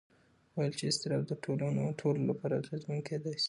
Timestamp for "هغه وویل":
0.51-0.73